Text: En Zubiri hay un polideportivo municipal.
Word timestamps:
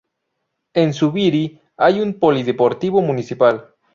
En 0.73 0.93
Zubiri 0.95 1.61
hay 1.77 2.01
un 2.01 2.15
polideportivo 2.17 3.03
municipal. 3.03 3.75